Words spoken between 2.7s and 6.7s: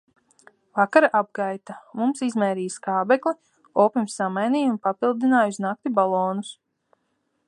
skābekli, opim samainīja un papildināja uz nakti balonus.